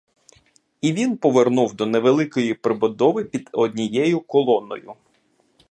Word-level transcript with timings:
І 0.81 0.93
він 0.93 1.17
повернув 1.17 1.73
до 1.75 1.85
невеликої 1.85 2.53
прибудови 2.53 3.25
під 3.25 3.49
однією 3.51 4.19
колоною. 4.21 4.93